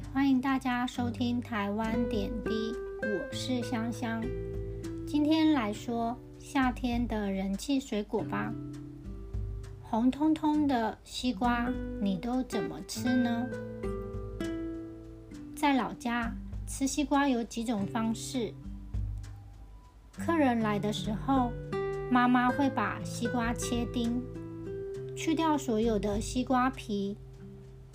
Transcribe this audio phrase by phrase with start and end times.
[0.00, 4.20] 欢迎大家收听台湾点滴，我是香香。
[5.06, 8.52] 今天来说夏天的人气水果吧。
[9.82, 11.70] 红彤彤的西瓜，
[12.00, 13.46] 你都怎么吃呢？
[15.54, 16.34] 在老家
[16.66, 18.52] 吃西瓜有几种方式。
[20.18, 21.52] 客人来的时候，
[22.10, 24.20] 妈妈会把西瓜切丁，
[25.14, 27.16] 去掉所有的西瓜皮，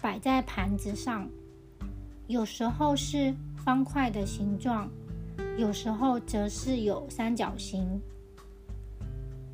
[0.01, 1.29] 摆在盘子上。
[2.29, 4.87] 有时候是方块的形状，
[5.57, 7.99] 有时候则是有三角形，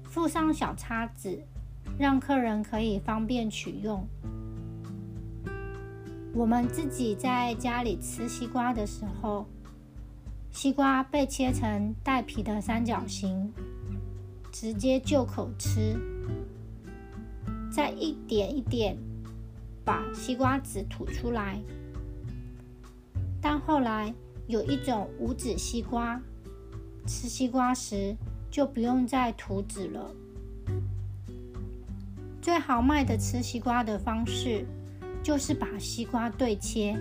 [0.04, 1.42] 附上小叉子，
[1.98, 4.06] 让客人可以方便取用。
[6.34, 9.46] 我们自己在家里吃西瓜的时候，
[10.52, 13.54] 西瓜被切成带皮的三角形，
[14.52, 15.98] 直接就口吃，
[17.72, 18.98] 再一点一点
[19.86, 21.62] 把西瓜籽吐出来。
[23.66, 24.14] 后来
[24.46, 26.22] 有一种无籽西瓜，
[27.08, 28.16] 吃西瓜时
[28.52, 30.14] 就不用再涂籽了。
[32.40, 34.68] 最豪迈的吃西瓜的方式，
[35.24, 36.96] 就是把西瓜对切，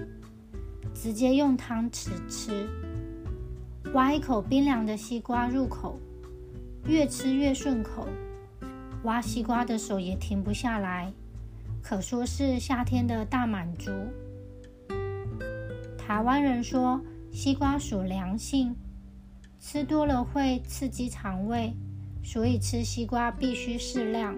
[0.94, 2.66] 直接用汤匙吃，
[3.92, 6.00] 挖一口冰凉的西瓜入口，
[6.86, 8.08] 越吃越顺口，
[9.02, 11.12] 挖西瓜的手也停不下来，
[11.82, 13.90] 可说是夏天的大满足。
[16.06, 17.00] 台湾人说，
[17.33, 18.77] 西瓜属凉性，
[19.58, 21.72] 吃多了会刺激肠胃，
[22.22, 24.36] 所以吃西瓜必须适量，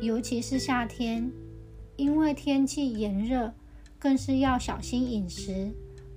[0.00, 1.28] 尤其是夏天，
[1.96, 3.52] 因为天气炎热，
[3.98, 5.72] 更是要小心饮食，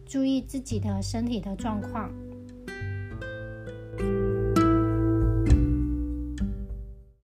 [0.06, 2.12] 注意自己的身体的状况。